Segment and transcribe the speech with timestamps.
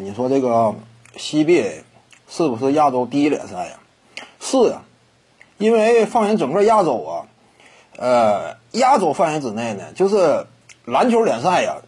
[0.00, 0.74] 你说这个
[1.16, 1.82] CBA
[2.28, 3.72] 是不是亚洲第一联赛呀？
[4.40, 4.82] 是呀，
[5.56, 7.26] 因为放眼整个亚洲啊，
[7.96, 10.46] 呃，亚洲范围之内呢，就是
[10.84, 11.78] 篮球联赛呀，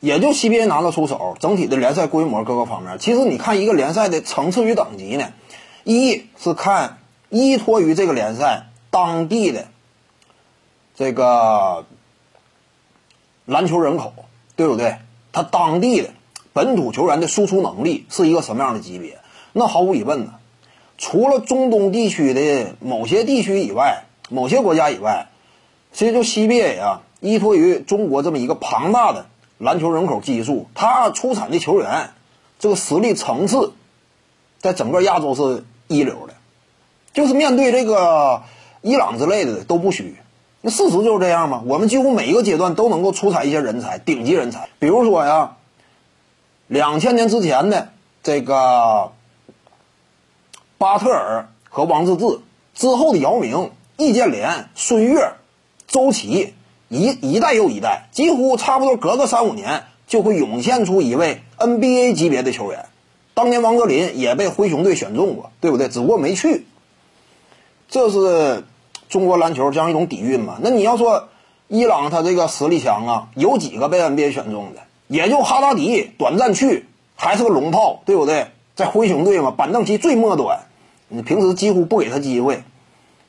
[0.00, 1.36] 也就 CBA 拿得出手。
[1.38, 5.32] 整体的联赛规模各个方面，其实你看一个联赛的层次与等级呢，
[5.84, 6.98] 一是看
[7.28, 9.66] 依托于这个联赛当地的
[10.94, 11.84] 这个
[13.44, 14.14] 篮球人口，
[14.56, 14.96] 对不对？
[15.32, 16.10] 他当地的。
[16.58, 19.18] 本土球员的输出能力是一个什么样的级别？
[19.52, 20.34] 那毫无疑问呢，
[20.96, 25.28] 除了中东地区的某些地区以外，某些国家以外，
[25.92, 32.10] 其实就 CBA 啊，依托于中国这么一个庞大的篮球人口基数，他出产的球员
[32.58, 33.72] 这个实力层次，
[34.58, 36.34] 在整个亚洲是一流的，
[37.12, 38.42] 就是面对这个
[38.82, 40.16] 伊朗之类的都不虚。
[40.60, 45.54] 那事实就是这样嘛，我们几乎每一个阶段都能够出产一些人才，顶级人才，比如说呀。
[46.68, 47.88] 两千年之前的
[48.22, 49.12] 这个
[50.76, 52.40] 巴特尔和王治郅，
[52.74, 55.32] 之后的姚明、易建联、孙悦、
[55.86, 56.54] 周琦，
[56.88, 62.86] 一一代又一代，几乎差不多隔个三五年就会涌现出一位 NBA 级别的球员。
[63.32, 65.88] 当年王哲林也被灰熊队选中过，对不对？
[65.88, 66.66] 只不过没去。
[67.88, 68.64] 这是
[69.08, 70.58] 中国篮球这样一种底蕴嘛？
[70.60, 71.28] 那你要说
[71.68, 74.82] 伊朗他这个实力强啊，有几个被 NBA 选中的？
[75.08, 78.46] 也就哈达迪短暂去，还是个龙套，对不对？
[78.76, 80.60] 在灰熊队嘛，板凳席最末端，
[81.08, 82.62] 你平时几乎不给他机会，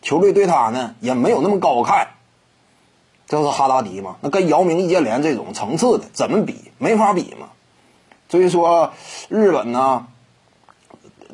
[0.03, 2.09] 球队对他呢也没有那么高看。
[3.27, 4.17] 这是哈达迪嘛？
[4.21, 6.71] 那跟姚明、易建联这种层次的怎么比？
[6.77, 7.47] 没法比嘛。
[8.27, 8.91] 所以说，
[9.27, 10.07] 日本呢，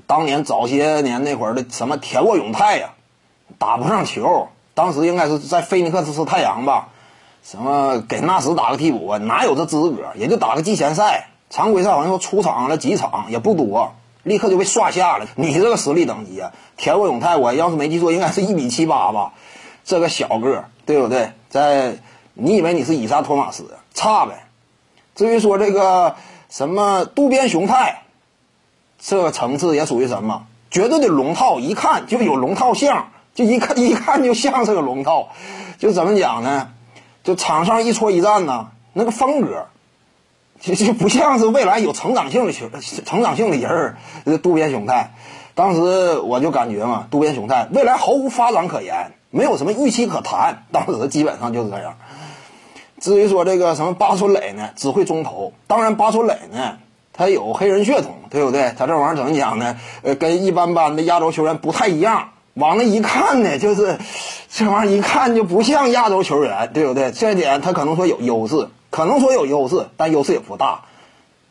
[0.06, 2.94] 当年早些年那会儿的什么田沃永泰呀，
[3.58, 6.90] 打不上球，当时应该是在菲尼克斯太阳吧。
[7.46, 9.20] 什么给纳什打个替补啊？
[9.20, 10.08] 哪有这资格？
[10.16, 13.94] 也就打个季前赛、常规赛，好像说出场了几场也不多，
[14.24, 15.28] 立刻就被刷下了。
[15.36, 19.34] 你这个实力等级啊，田沃永泰，我要是没记错，应该是一米七八吧，
[19.84, 21.34] 这个小个，对不对？
[21.48, 22.00] 在
[22.34, 23.66] 你以为你是伊莎托马斯？
[23.94, 24.48] 差呗。
[25.14, 26.16] 至于说这个
[26.50, 28.02] 什么渡边雄太，
[29.00, 30.48] 这个层次也属于什么？
[30.72, 35.30] 绝对的龙套，一看就有龙套像，就一看一看就像是个龙套，
[35.78, 36.72] 就怎么讲呢？
[37.26, 39.66] 就场上一戳一战呢，那个风格，
[40.62, 42.70] 就就不像是未来有成长性的球、
[43.04, 43.98] 成长性的人儿。
[44.38, 45.16] 渡边雄太，
[45.56, 50.66] 当时我就感觉嘛，渡边雄太未来毫无发展可言，没有什么预期可谈。
[50.72, 51.98] 当时基本上就是这样。
[53.02, 55.52] 至于说这个什么八村垒呢，只会中投。
[55.66, 56.78] 当然，八村垒呢，
[57.12, 58.72] 他有黑人血统，对不对？
[58.78, 59.78] 他这玩意儿怎么讲呢？
[60.04, 62.30] 呃，跟一般般的亚洲球员不太一样。
[62.56, 63.98] 往那一看呢，就是
[64.50, 67.12] 这玩意儿一看就不像亚洲球员，对不对？
[67.12, 70.86] 这点他可能说有优势，可能说有优势，但优势也不大。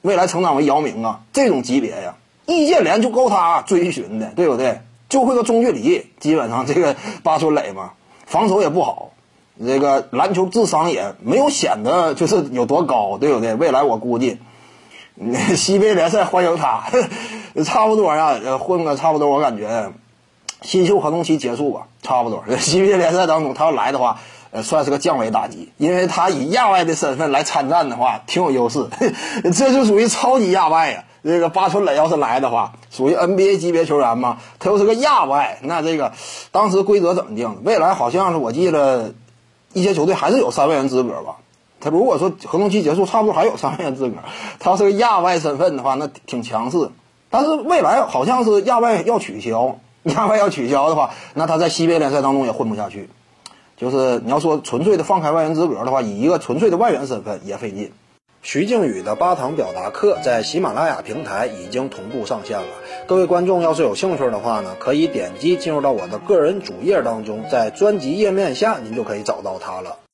[0.00, 2.16] 未来成长为姚明啊，这种级别呀，
[2.46, 4.80] 易建联就够他追寻的，对不对？
[5.10, 7.92] 就会个中距离，基本上这个巴村磊嘛，
[8.26, 9.12] 防守也不好，
[9.64, 13.54] 这个篮球智商也没有显得就是有多高，对不对？
[13.54, 14.38] 未来我估计，
[15.54, 16.84] 西北联赛欢迎他，
[17.62, 19.92] 差不多呀，混个差不多，我感觉。
[20.64, 22.42] 新秀合同期结束吧，差不多。
[22.48, 24.18] CBA 联赛当中，他要来的话，
[24.50, 28.88] 呃，算是个降维打击，因为他以亚外的身份来参战的话，挺有优势。
[29.54, 31.04] 这就属于超级亚外呀。
[31.22, 36.12] 这个巴春磊要是来的话，属于 NBA 级别球员嘛，他又是个亚外，那这个
[36.50, 37.60] 当时规则怎么定？
[37.62, 39.14] 未来好像是我记得，
[39.72, 41.36] 一些球队还是有三万元资格吧。
[41.80, 44.16] 他如果说合同期结束，差不多还有三万元资格。
[44.58, 46.90] 他要是个亚外身份的话，那挺强势。
[47.30, 49.78] 但是未来好像是亚外要取消。
[50.04, 53.08] 亚外要取消的话，那他在西北联赛当中也混不下去。
[53.76, 57.92] 就是你要说纯粹的放开外援资格的话，以一个纯粹的外援身份也费劲。
[58.42, 62.66] 徐静宇的八堂表达课在喜马拉雅平台已经同步上线了。
[63.06, 69.96] 各位观众要是有兴趣的话呢，可以点击进入到我的个人主页当中，在专辑页面下您就可以找到它了。